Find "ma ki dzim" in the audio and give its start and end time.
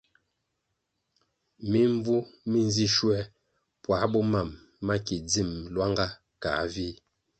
4.85-5.49